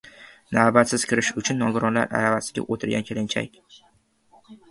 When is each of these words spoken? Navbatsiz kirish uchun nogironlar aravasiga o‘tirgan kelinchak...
Navbatsiz 0.57 1.03
kirish 1.09 1.27
uchun 1.41 1.59
nogironlar 1.65 2.15
aravasiga 2.21 2.65
o‘tirgan 2.77 3.07
kelinchak... 3.11 3.61